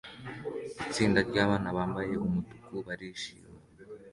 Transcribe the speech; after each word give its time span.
Isinzi 0.91 1.21
ry'abana 1.29 1.67
bambaye 1.77 2.13
umutuku 2.25 2.73
barishima 2.85 3.49